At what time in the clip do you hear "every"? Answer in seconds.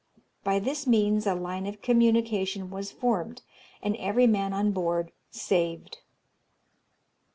3.97-4.25